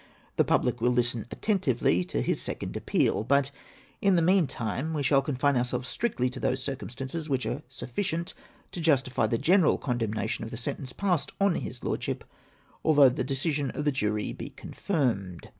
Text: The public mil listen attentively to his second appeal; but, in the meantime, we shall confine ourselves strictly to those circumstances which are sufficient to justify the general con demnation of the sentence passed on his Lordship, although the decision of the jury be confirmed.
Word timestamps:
The 0.37 0.43
public 0.43 0.81
mil 0.81 0.89
listen 0.91 1.27
attentively 1.29 2.03
to 2.05 2.23
his 2.23 2.41
second 2.41 2.75
appeal; 2.75 3.23
but, 3.23 3.51
in 4.01 4.15
the 4.15 4.23
meantime, 4.23 4.95
we 4.95 5.03
shall 5.03 5.21
confine 5.21 5.55
ourselves 5.55 5.89
strictly 5.89 6.27
to 6.31 6.39
those 6.39 6.59
circumstances 6.63 7.29
which 7.29 7.45
are 7.45 7.61
sufficient 7.69 8.33
to 8.71 8.81
justify 8.81 9.27
the 9.27 9.37
general 9.37 9.77
con 9.77 9.99
demnation 9.99 10.39
of 10.41 10.49
the 10.49 10.57
sentence 10.57 10.91
passed 10.91 11.33
on 11.39 11.53
his 11.53 11.83
Lordship, 11.83 12.23
although 12.83 13.09
the 13.09 13.23
decision 13.23 13.69
of 13.75 13.85
the 13.85 13.91
jury 13.91 14.33
be 14.33 14.49
confirmed. 14.49 15.49